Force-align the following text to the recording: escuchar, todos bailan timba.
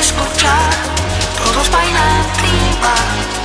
escuchar, 0.00 0.70
todos 1.44 1.70
bailan 1.70 2.32
timba. 2.40 3.37